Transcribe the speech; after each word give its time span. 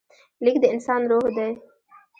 لیک 0.43 0.55
د 0.61 0.65
انسان 0.73 1.01
روح 1.11 1.27
دی. 1.37 1.49